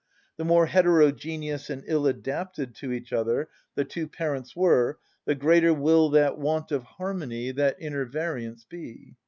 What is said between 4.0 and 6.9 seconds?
parents were, the greater will that want of